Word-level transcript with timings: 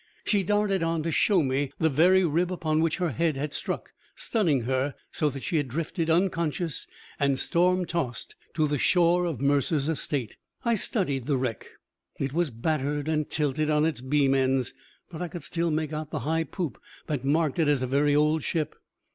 She 0.25 0.41
darted 0.41 0.81
on 0.81 1.03
to 1.03 1.11
show 1.11 1.43
me 1.43 1.71
the 1.77 1.87
very 1.87 2.25
rib 2.25 2.51
upon 2.51 2.81
which 2.81 2.97
her 2.97 3.11
head 3.11 3.37
had 3.37 3.53
struck, 3.53 3.93
stunning 4.15 4.63
her 4.63 4.95
so 5.11 5.29
that 5.29 5.43
she 5.43 5.57
had 5.57 5.67
drifted, 5.67 6.09
unconscious 6.09 6.87
and 7.19 7.37
storm 7.37 7.85
tossed, 7.85 8.35
to 8.55 8.67
the 8.67 8.79
shore 8.79 9.25
of 9.25 9.39
Mercer's 9.41 9.87
estate. 9.87 10.37
I 10.65 10.73
studied 10.73 11.27
the 11.27 11.37
wreck. 11.37 11.67
It 12.19 12.33
was 12.33 12.49
battered 12.49 13.07
and 13.07 13.29
tilted 13.29 13.69
on 13.69 13.85
its 13.85 14.01
beam 14.01 14.33
ends, 14.33 14.73
but 15.11 15.21
I 15.21 15.27
could 15.27 15.43
still 15.43 15.69
make 15.69 15.93
out 15.93 16.09
the 16.09 16.21
high 16.25 16.45
poop 16.45 16.81
that 17.05 17.23
marked 17.23 17.59
it 17.59 17.67
as 17.67 17.83
a 17.83 17.85
very 17.85 18.15
old 18.15 18.41
ship. 18.41 18.73